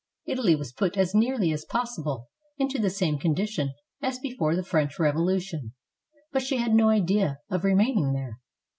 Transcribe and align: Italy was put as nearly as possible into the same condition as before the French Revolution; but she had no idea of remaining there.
Italy 0.25 0.55
was 0.55 0.73
put 0.73 0.97
as 0.97 1.13
nearly 1.13 1.51
as 1.53 1.63
possible 1.63 2.25
into 2.57 2.79
the 2.79 2.89
same 2.89 3.19
condition 3.19 3.75
as 4.01 4.17
before 4.17 4.55
the 4.55 4.63
French 4.65 4.97
Revolution; 4.97 5.73
but 6.31 6.41
she 6.41 6.57
had 6.57 6.73
no 6.73 6.89
idea 6.89 7.37
of 7.51 7.63
remaining 7.63 8.11
there. 8.13 8.39